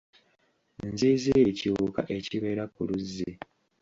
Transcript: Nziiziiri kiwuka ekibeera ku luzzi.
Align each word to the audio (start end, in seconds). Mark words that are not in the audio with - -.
Nziiziiri 0.89 1.51
kiwuka 1.59 2.01
ekibeera 2.17 2.63
ku 2.73 2.81
luzzi. 2.87 3.31